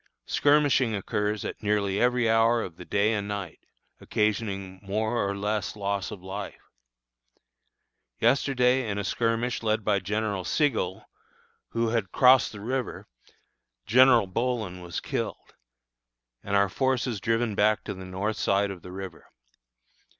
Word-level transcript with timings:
Skirmishing 0.25 0.95
occurs 0.95 1.45
at 1.45 1.61
nearly 1.61 1.99
every 2.01 2.27
hour 2.27 2.63
of 2.63 2.75
the 2.77 2.85
day 2.85 3.13
and 3.13 3.27
night, 3.27 3.59
occasioning 3.99 4.79
more 4.81 5.23
or 5.23 5.37
less 5.37 5.75
loss 5.75 6.09
of 6.09 6.23
life. 6.23 6.57
Yesterday 8.19 8.89
in 8.89 8.97
a 8.97 9.03
skirmish 9.03 9.61
led 9.61 9.85
by 9.85 9.99
General 9.99 10.43
Sigel, 10.43 11.05
who 11.69 11.89
had 11.89 12.11
crossed 12.11 12.51
the 12.51 12.61
river, 12.61 13.05
General 13.85 14.25
Bohlen 14.25 14.81
was 14.81 15.01
killed, 15.01 15.53
and 16.41 16.55
our 16.55 16.67
forces 16.67 17.21
driven 17.21 17.53
back 17.53 17.83
to 17.83 17.93
the 17.93 18.03
north 18.03 18.37
side 18.37 18.71
of 18.71 18.81
the 18.81 18.91
river. 18.91 19.29